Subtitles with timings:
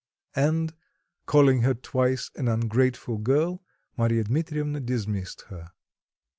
[0.35, 0.73] And,
[1.27, 3.61] calling her twice an ungrateful girl,
[3.95, 5.73] Marya Dmitrievna dismissed her.